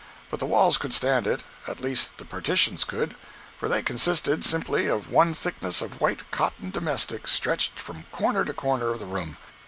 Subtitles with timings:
[0.31, 3.15] But the walls could stand it—at least the partitions could,
[3.59, 8.51] for they consisted simply of one thickness of white "cotton domestic" stretched from corner to
[8.53, 9.37] corner of the room.